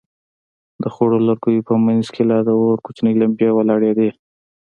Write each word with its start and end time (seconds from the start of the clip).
د 0.81 0.83
خړو 0.93 1.17
لوگيو 1.27 1.65
په 1.69 1.73
منځ 1.85 2.05
کښې 2.13 2.23
لا 2.31 2.39
د 2.47 2.49
اور 2.59 2.77
کوچنۍ 2.85 3.13
لمبې 3.21 3.49
ولاړېدې. 3.53 4.09